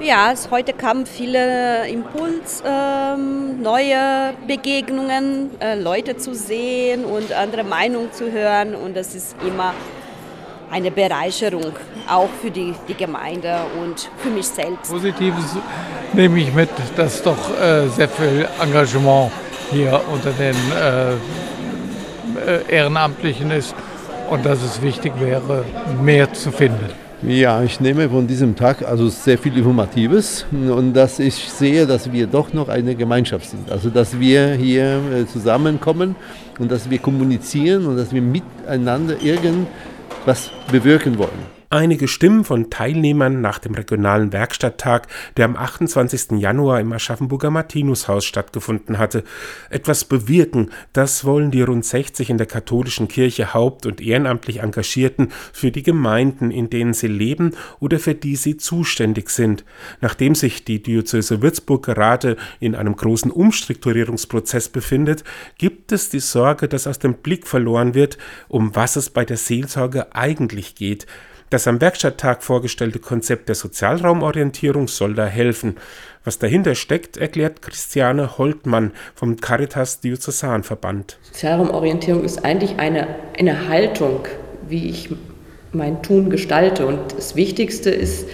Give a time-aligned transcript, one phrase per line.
[0.00, 7.62] Ja, es, heute kamen viele Impuls, ähm, neue Begegnungen, äh, Leute zu sehen und andere
[7.62, 8.74] Meinungen zu hören.
[8.74, 9.72] Und das ist immer
[10.70, 11.72] eine Bereicherung,
[12.08, 14.90] auch für die, die Gemeinde und für mich selbst.
[14.90, 15.56] Positives
[16.12, 19.30] nehme ich mit, dass doch äh, sehr viel Engagement
[19.70, 21.16] hier unter den äh, äh
[22.68, 23.74] Ehrenamtlichen ist
[24.28, 25.64] und dass es wichtig wäre,
[26.02, 27.03] mehr zu finden.
[27.22, 32.12] Ja, ich nehme von diesem Tag also sehr viel Informatives und dass ich sehe, dass
[32.12, 33.70] wir doch noch eine Gemeinschaft sind.
[33.70, 36.16] Also dass wir hier äh, zusammenkommen
[36.58, 43.40] und dass wir kommunizieren und dass wir miteinander irgendwas bewirken wollen einige Stimmen von Teilnehmern
[43.40, 46.38] nach dem regionalen Werkstatttag, der am 28.
[46.38, 49.24] Januar im Aschaffenburger Martinushaus stattgefunden hatte.
[49.70, 55.30] Etwas bewirken, das wollen die rund 60 in der katholischen Kirche haupt- und ehrenamtlich Engagierten
[55.52, 59.64] für die Gemeinden, in denen sie leben oder für die sie zuständig sind.
[60.00, 65.24] Nachdem sich die Diözese Würzburg gerade in einem großen Umstrukturierungsprozess befindet,
[65.58, 68.16] gibt es die Sorge, dass aus dem Blick verloren wird,
[68.48, 71.06] um was es bei der Seelsorge eigentlich geht.
[71.50, 75.76] Das am Werkstatttag vorgestellte Konzept der Sozialraumorientierung soll da helfen.
[76.24, 81.18] Was dahinter steckt, erklärt Christiane Holtmann vom Caritas Diözesanverband.
[81.22, 83.06] Sozialraumorientierung ist eigentlich eine,
[83.38, 84.26] eine Haltung,
[84.68, 85.10] wie ich
[85.72, 86.86] mein Tun gestalte.
[86.86, 88.26] Und das Wichtigste ist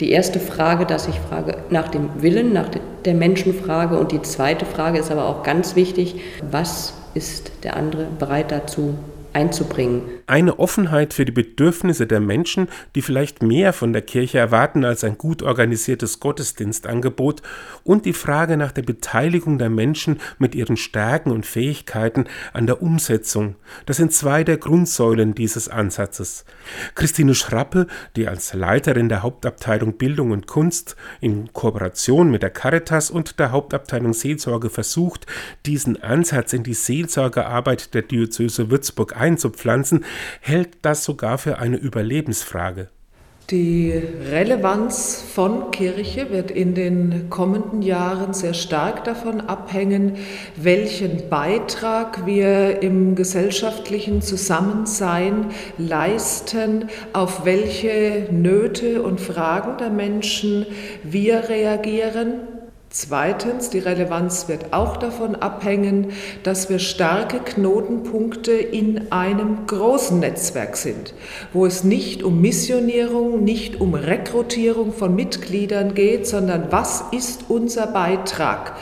[0.00, 2.68] die erste Frage, dass ich frage nach dem Willen, nach
[3.04, 3.98] der Menschenfrage.
[3.98, 6.16] Und die zweite Frage ist aber auch ganz wichtig,
[6.50, 8.98] was ist der andere bereit dazu
[9.38, 10.02] einzubringen.
[10.26, 15.04] Eine Offenheit für die Bedürfnisse der Menschen, die vielleicht mehr von der Kirche erwarten als
[15.04, 17.42] ein gut organisiertes Gottesdienstangebot
[17.84, 22.82] und die Frage nach der Beteiligung der Menschen mit ihren Stärken und Fähigkeiten an der
[22.82, 23.54] Umsetzung.
[23.86, 26.44] Das sind zwei der Grundsäulen dieses Ansatzes.
[26.96, 27.86] Christine Schrappe,
[28.16, 33.52] die als Leiterin der Hauptabteilung Bildung und Kunst in Kooperation mit der Caritas und der
[33.52, 35.26] Hauptabteilung Seelsorge versucht,
[35.64, 40.04] diesen Ansatz in die Seelsorgearbeit der Diözese Würzburg einzupflanzen,
[40.40, 42.88] hält das sogar für eine Überlebensfrage.
[43.50, 43.94] Die
[44.30, 50.16] Relevanz von Kirche wird in den kommenden Jahren sehr stark davon abhängen,
[50.56, 55.46] welchen Beitrag wir im gesellschaftlichen Zusammensein
[55.78, 60.66] leisten, auf welche Nöte und Fragen der Menschen
[61.02, 62.57] wir reagieren
[62.90, 66.12] Zweitens, die Relevanz wird auch davon abhängen,
[66.42, 71.12] dass wir starke Knotenpunkte in einem großen Netzwerk sind,
[71.52, 77.88] wo es nicht um Missionierung, nicht um Rekrutierung von Mitgliedern geht, sondern was ist unser
[77.88, 78.74] Beitrag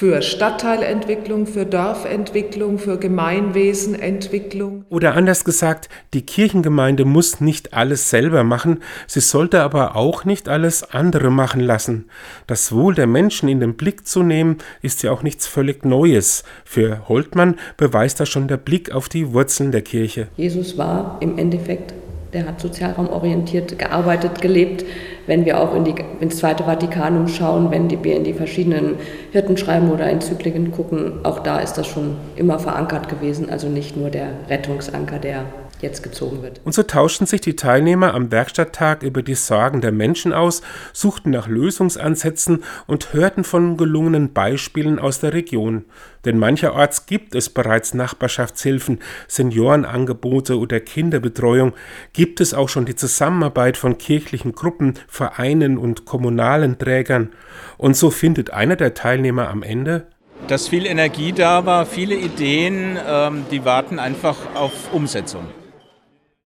[0.00, 4.86] für Stadtteilentwicklung, für Dorfentwicklung, für Gemeinwesenentwicklung.
[4.88, 10.48] Oder anders gesagt, die Kirchengemeinde muss nicht alles selber machen, sie sollte aber auch nicht
[10.48, 12.06] alles andere machen lassen.
[12.46, 16.44] Das Wohl der Menschen in den Blick zu nehmen, ist ja auch nichts völlig Neues.
[16.64, 20.28] Für Holtmann beweist das schon der Blick auf die Wurzeln der Kirche.
[20.38, 21.92] Jesus war im Endeffekt
[22.32, 24.84] der hat sozialraumorientiert gearbeitet, gelebt.
[25.26, 28.96] Wenn wir auch in die, ins Zweite Vatikanum schauen, wenn wir in die verschiedenen
[29.32, 33.50] Hirtenschreiben oder Enzykliken gucken, auch da ist das schon immer verankert gewesen.
[33.50, 35.44] Also nicht nur der Rettungsanker, der
[35.82, 36.60] jetzt gezogen wird.
[36.64, 41.30] Und so tauschten sich die Teilnehmer am Werkstatttag über die Sorgen der Menschen aus, suchten
[41.30, 45.84] nach Lösungsansätzen und hörten von gelungenen Beispielen aus der Region.
[46.24, 51.72] Denn mancherorts gibt es bereits Nachbarschaftshilfen, Seniorenangebote oder Kinderbetreuung,
[52.12, 57.30] gibt es auch schon die Zusammenarbeit von kirchlichen Gruppen, Vereinen und kommunalen Trägern.
[57.78, 60.06] Und so findet einer der Teilnehmer am Ende
[60.48, 65.44] dass viel Energie da war, viele Ideen, ähm, die warten einfach auf Umsetzung.